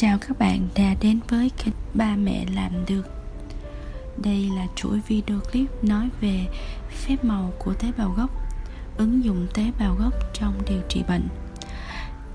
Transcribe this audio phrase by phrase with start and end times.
[0.00, 3.02] Chào các bạn đã đến với kênh Ba Mẹ Làm Được.
[4.16, 6.46] Đây là chuỗi video clip nói về
[6.90, 8.30] phép màu của tế bào gốc,
[8.96, 11.28] Ứng dụng tế bào gốc trong điều trị bệnh.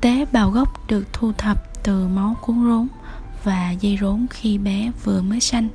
[0.00, 2.88] Tế bào gốc được thu thập từ máu cuốn rốn
[3.44, 5.68] và dây rốn khi bé vừa mới sanh.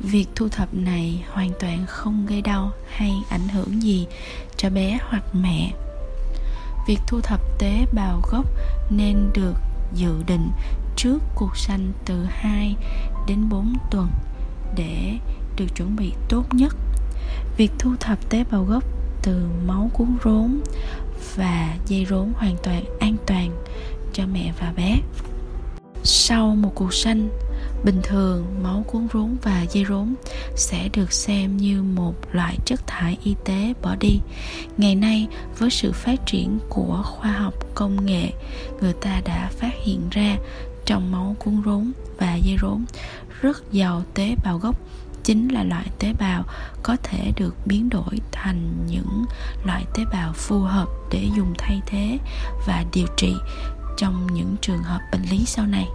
[0.00, 4.06] Việc thu thập này hoàn toàn không gây đau hay ảnh hưởng gì
[4.56, 5.72] cho bé hoặc mẹ.
[6.88, 8.46] Việc thu thập tế bào gốc
[8.90, 9.54] nên được
[9.94, 10.50] dự định
[10.96, 12.76] trước cuộc sanh từ 2
[13.28, 14.08] đến 4 tuần
[14.76, 15.18] để
[15.56, 16.76] được chuẩn bị tốt nhất.
[17.56, 18.84] Việc thu thập tế bào gốc
[19.22, 20.60] từ máu cuốn rốn
[21.36, 23.50] và dây rốn hoàn toàn an toàn
[24.12, 24.98] cho mẹ và bé.
[26.04, 27.28] Sau một cuộc sanh,
[27.84, 30.14] bình thường, máu cuốn rốn và dây rốn
[30.56, 34.20] sẽ được xem như một loại chất thải y tế bỏ đi.
[34.76, 38.30] Ngày nay, với sự phát triển của khoa học công nghệ,
[38.80, 40.36] người ta đã phát hiện ra
[40.84, 42.84] trong máu cuốn rốn và dây rốn
[43.40, 44.76] rất giàu tế bào gốc.
[45.24, 46.44] Chính là loại tế bào
[46.82, 49.24] có thể được biến đổi thành những
[49.64, 52.18] loại tế bào phù hợp để dùng thay thế
[52.66, 53.34] và điều trị
[53.96, 55.88] trong những trường hợp bệnh lý sau này.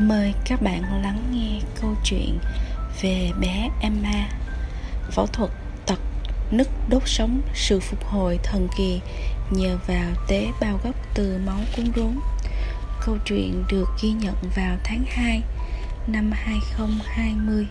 [0.00, 2.38] Mời các bạn lắng nghe câu chuyện
[3.02, 4.28] về bé Emma
[5.10, 5.50] Phẫu thuật
[5.86, 5.98] tật
[6.50, 9.00] nứt đốt sống sự phục hồi thần kỳ
[9.50, 12.18] nhờ vào tế bào gốc từ máu cuốn rốn
[13.06, 15.42] Câu chuyện được ghi nhận vào tháng 2
[16.06, 17.66] năm 2020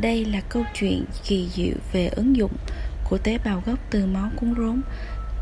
[0.00, 2.52] Đây là câu chuyện kỳ diệu về ứng dụng
[3.04, 4.80] của tế bào gốc từ máu cuốn rốn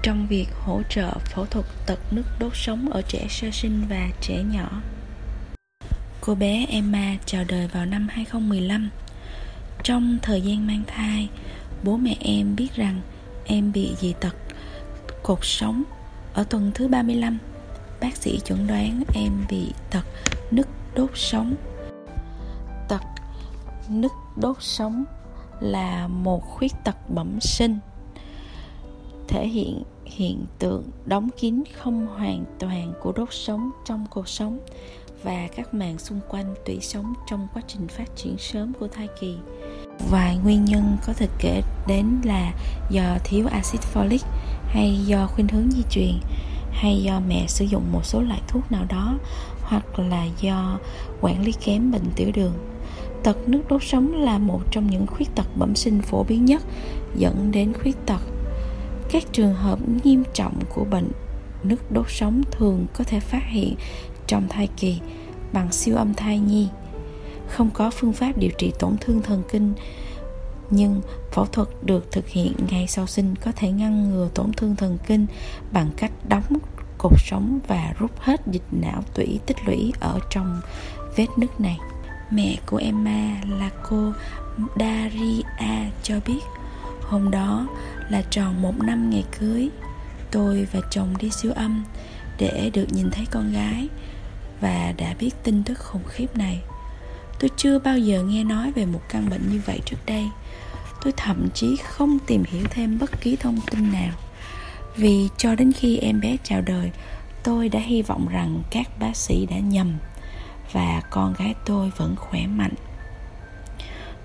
[0.02, 4.08] trong việc hỗ trợ phẫu thuật tật nứt đốt sống ở trẻ sơ sinh và
[4.20, 4.82] trẻ nhỏ.
[6.26, 8.90] Cô bé Emma chào đời vào năm 2015.
[9.82, 11.28] Trong thời gian mang thai,
[11.84, 13.00] bố mẹ em biết rằng
[13.44, 14.36] em bị dị tật
[15.22, 15.82] cột sống
[16.34, 17.38] ở tuần thứ 35.
[18.00, 20.04] Bác sĩ chuẩn đoán em bị tật
[20.50, 21.54] nứt đốt sống.
[22.88, 23.02] Tật
[23.88, 25.04] nứt đốt sống
[25.60, 27.78] là một khuyết tật bẩm sinh
[29.28, 34.58] thể hiện hiện tượng đóng kín không hoàn toàn của đốt sống trong cuộc sống
[35.26, 39.08] và các màng xung quanh tủy sống trong quá trình phát triển sớm của thai
[39.20, 39.36] kỳ.
[40.10, 42.52] Vài nguyên nhân có thể kể đến là
[42.90, 44.24] do thiếu axit folic
[44.68, 46.14] hay do khuynh hướng di truyền,
[46.70, 49.18] hay do mẹ sử dụng một số loại thuốc nào đó,
[49.62, 50.78] hoặc là do
[51.20, 52.52] quản lý kém bệnh tiểu đường.
[53.22, 56.62] Tật nước đốt sống là một trong những khuyết tật bẩm sinh phổ biến nhất,
[57.16, 58.20] dẫn đến khuyết tật.
[59.10, 61.10] Các trường hợp nghiêm trọng của bệnh
[61.62, 63.74] nước đốt sống thường có thể phát hiện
[64.26, 65.00] trong thai kỳ
[65.52, 66.68] bằng siêu âm thai nhi.
[67.48, 69.72] Không có phương pháp điều trị tổn thương thần kinh,
[70.70, 71.00] nhưng
[71.32, 74.98] phẫu thuật được thực hiện ngay sau sinh có thể ngăn ngừa tổn thương thần
[75.06, 75.26] kinh
[75.72, 76.58] bằng cách đóng
[76.98, 80.60] cột sống và rút hết dịch não tủy tích lũy ở trong
[81.16, 81.78] vết nứt này.
[82.30, 84.12] Mẹ của Emma là cô
[84.80, 86.40] Daria cho biết,
[87.02, 87.66] hôm đó
[88.10, 89.68] là tròn một năm ngày cưới.
[90.30, 91.84] Tôi và chồng đi siêu âm
[92.38, 93.88] để được nhìn thấy con gái
[94.60, 96.60] và đã biết tin tức khủng khiếp này.
[97.40, 100.28] Tôi chưa bao giờ nghe nói về một căn bệnh như vậy trước đây.
[101.02, 104.12] Tôi thậm chí không tìm hiểu thêm bất kỳ thông tin nào.
[104.96, 106.90] Vì cho đến khi em bé chào đời,
[107.42, 109.92] tôi đã hy vọng rằng các bác sĩ đã nhầm
[110.72, 112.74] và con gái tôi vẫn khỏe mạnh.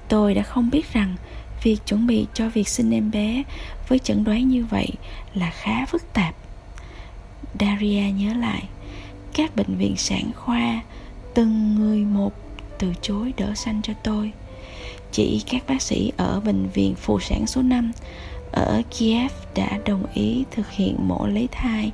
[0.08, 1.16] Tôi đã không biết rằng
[1.64, 3.44] việc chuẩn bị cho việc sinh em bé
[3.88, 4.90] với chẩn đoán như vậy
[5.34, 6.36] là khá phức tạp.
[7.60, 8.64] Daria nhớ lại
[9.34, 10.82] các bệnh viện sản khoa,
[11.34, 12.34] từng người một
[12.80, 14.32] từ chối đỡ xanh cho tôi
[15.12, 17.92] chỉ các bác sĩ ở bệnh viện phụ sản số 5
[18.52, 21.92] ở Kiev đã đồng ý thực hiện mổ lấy thai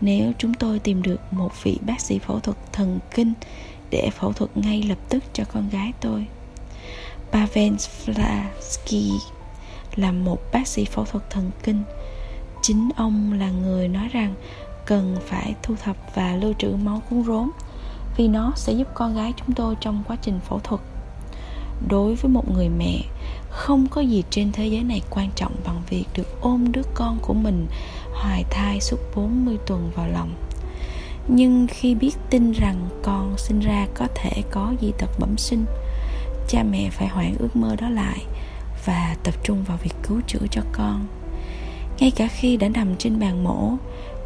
[0.00, 3.32] nếu chúng tôi tìm được một vị bác sĩ phẫu thuật thần kinh
[3.90, 6.26] để phẫu thuật ngay lập tức cho con gái tôi.
[7.32, 9.18] Pavel Flasky
[9.96, 11.82] là một bác sĩ phẫu thuật thần kinh.
[12.62, 14.34] Chính ông là người nói rằng
[14.86, 17.50] cần phải thu thập và lưu trữ máu cuốn rốn,
[18.16, 20.80] vì nó sẽ giúp con gái chúng tôi trong quá trình phẫu thuật.
[21.88, 23.02] Đối với một người mẹ,
[23.50, 27.18] không có gì trên thế giới này quan trọng bằng việc được ôm đứa con
[27.22, 27.66] của mình
[28.12, 30.34] hoài thai suốt 40 tuần vào lòng.
[31.28, 35.64] Nhưng khi biết tin rằng con sinh ra có thể có dị tật bẩm sinh,
[36.48, 38.26] cha mẹ phải hoãn ước mơ đó lại
[38.84, 41.06] và tập trung vào việc cứu chữa cho con.
[41.98, 43.72] Ngay cả khi đã nằm trên bàn mổ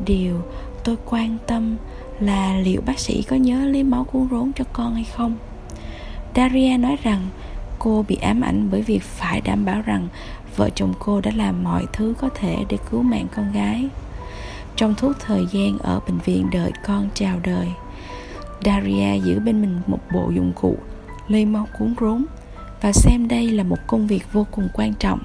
[0.05, 0.43] điều
[0.85, 1.77] tôi quan tâm
[2.21, 5.37] là liệu bác sĩ có nhớ lấy máu cuốn rốn cho con hay không.
[6.37, 7.29] Daria nói rằng
[7.79, 10.09] cô bị ám ảnh bởi việc phải đảm bảo rằng
[10.57, 13.89] vợ chồng cô đã làm mọi thứ có thể để cứu mạng con gái.
[14.77, 17.69] Trong suốt thời gian ở bệnh viện đợi con chào đời,
[18.65, 20.77] Daria giữ bên mình một bộ dụng cụ,
[21.29, 22.25] lấy máu cuốn rốn
[22.81, 25.21] và xem đây là một công việc vô cùng quan trọng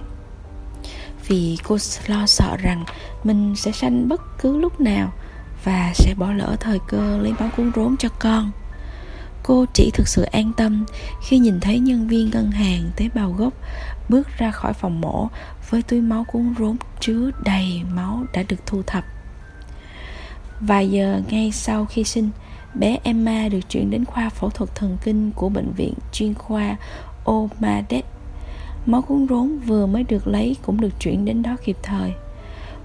[1.27, 1.77] vì cô
[2.07, 2.85] lo sợ rằng
[3.23, 5.13] mình sẽ sanh bất cứ lúc nào
[5.63, 8.51] và sẽ bỏ lỡ thời cơ lấy máu cuốn rốn cho con.
[9.43, 10.85] Cô chỉ thực sự an tâm
[11.27, 13.53] khi nhìn thấy nhân viên ngân hàng tế bào gốc
[14.09, 15.27] bước ra khỏi phòng mổ
[15.69, 19.03] với túi máu cuốn rốn chứa đầy máu đã được thu thập.
[20.59, 22.29] Vài giờ ngay sau khi sinh,
[22.73, 26.75] bé Emma được chuyển đến khoa phẫu thuật thần kinh của bệnh viện chuyên khoa
[27.23, 28.05] Omadet
[28.85, 32.13] máu cuốn rốn vừa mới được lấy cũng được chuyển đến đó kịp thời.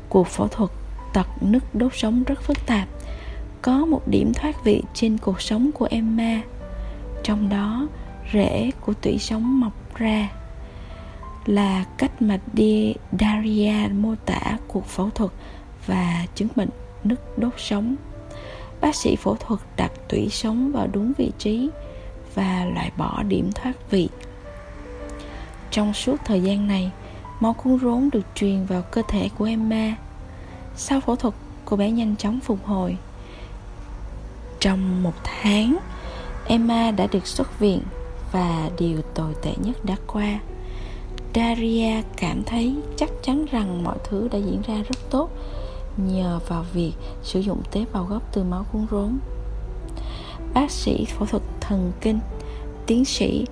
[0.09, 0.71] Cuộc phẫu thuật
[1.13, 2.89] tật nứt đốt sống rất phức tạp.
[3.63, 6.41] Có một điểm thoát vị trên cuộc sống của Emma
[7.23, 7.89] trong đó,
[8.33, 10.29] rễ của tủy sống mọc ra
[11.47, 12.39] là cách mà
[13.21, 15.31] Daria mô tả cuộc phẫu thuật
[15.87, 16.69] và chứng bệnh
[17.05, 17.97] nứt đốt sống.
[18.81, 21.71] Bác sĩ phẫu thuật đặt tủy sống vào đúng vị trí
[22.35, 24.09] và loại bỏ điểm thoát vị
[25.71, 26.91] trong suốt thời gian này
[27.41, 29.95] máu cuốn rốn được truyền vào cơ thể của Emma
[30.77, 31.35] sau phẫu thuật
[31.65, 32.97] cô bé nhanh chóng phục hồi.
[34.61, 35.79] Trong một tháng
[36.47, 37.83] Emma đã được xuất viện
[38.33, 40.41] và điều tồi tệ nhất đã qua.
[41.35, 45.31] Daria cảm thấy chắc chắn rằng mọi thứ đã diễn ra rất tốt
[45.97, 46.93] nhờ vào việc
[47.23, 49.19] sử dụng tế bào gốc từ máu cuốn rốn.
[50.55, 52.19] Bác sĩ phẫu thuật thần kinh,
[52.87, 53.45] tiến sĩ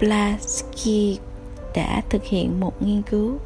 [0.00, 1.18] Blasky
[1.74, 3.38] đã thực hiện một nghiên cứu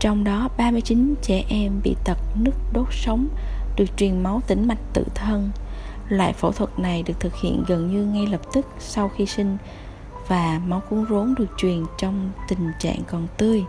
[0.00, 3.28] trong đó 39 trẻ em bị tật nứt đốt sống
[3.76, 5.50] được truyền máu tĩnh mạch tự thân.
[6.08, 9.56] Loại phẫu thuật này được thực hiện gần như ngay lập tức sau khi sinh
[10.28, 13.64] và máu cuốn rốn được truyền trong tình trạng còn tươi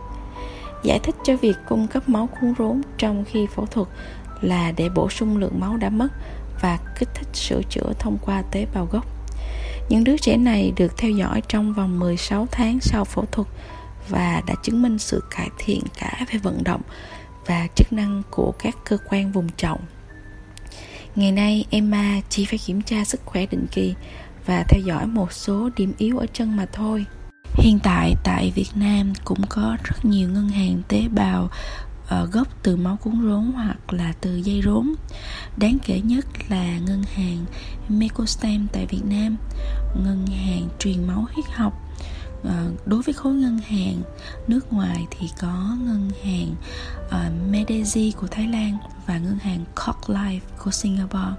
[0.84, 3.88] giải thích cho việc cung cấp máu cuốn rốn trong khi phẫu thuật
[4.40, 6.08] là để bổ sung lượng máu đã mất
[6.60, 9.13] và kích thích sửa chữa thông qua tế bào gốc.
[9.88, 13.48] Những đứa trẻ này được theo dõi trong vòng 16 tháng sau phẫu thuật
[14.08, 16.82] và đã chứng minh sự cải thiện cả về vận động
[17.46, 19.80] và chức năng của các cơ quan vùng trọng.
[21.16, 23.94] Ngày nay, Emma chỉ phải kiểm tra sức khỏe định kỳ
[24.46, 27.04] và theo dõi một số điểm yếu ở chân mà thôi.
[27.54, 31.50] Hiện tại tại Việt Nam cũng có rất nhiều ngân hàng tế bào
[32.08, 34.94] ở gốc từ máu cuốn rốn hoặc là từ dây rốn.
[35.56, 37.44] Đáng kể nhất là ngân hàng
[37.88, 39.36] Mecostem tại Việt Nam,
[40.04, 41.84] ngân hàng truyền máu huyết học
[42.48, 44.02] À, đối với khối ngân hàng
[44.46, 46.54] nước ngoài thì có ngân hàng
[47.10, 51.32] ờ, uh, Medeji của Thái Lan và ngân hàng Cork Life của Singapore.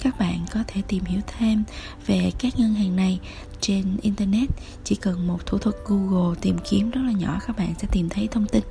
[0.00, 1.64] Các bạn có thể tìm hiểu thêm
[2.06, 3.20] về các ngân hàng này
[3.60, 4.48] trên internet
[4.84, 8.08] chỉ cần một thủ thuật Google tìm kiếm rất là nhỏ các bạn sẽ tìm
[8.08, 8.62] thấy thông tin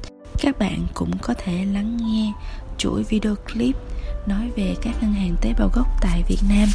[0.42, 2.34] các bạn cũng có thể lắng nghe
[2.78, 3.76] chuỗi video clip
[4.28, 6.68] nói về các ngân hàng tế bào gốc tại Việt Nam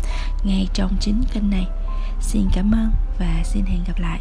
[0.45, 1.67] ngay trong chính kênh này.
[2.21, 4.21] Xin cảm ơn và xin hẹn gặp lại.